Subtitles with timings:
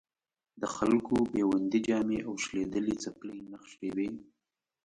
[0.61, 4.09] د خلکو بیوندي جامې او شلېدلې څپلۍ نښې وې.